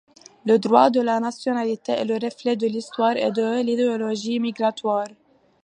Le 0.47 0.57
droit 0.57 0.89
de 0.89 0.99
la 0.99 1.19
nationalité 1.19 1.91
est 1.91 2.05
le 2.05 2.15
reflet 2.15 2.55
de 2.55 2.65
l'histoire 2.65 3.15
et 3.17 3.29
de 3.29 3.61
l'idéologie 3.61 4.39
migratoire. 4.39 5.05